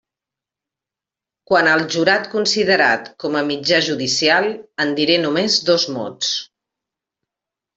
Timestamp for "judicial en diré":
3.91-5.19